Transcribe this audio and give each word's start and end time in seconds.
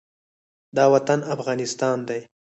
دا 0.75 0.85
وطن 0.93 1.19
افغانستان 1.35 1.97
دی 2.07 2.19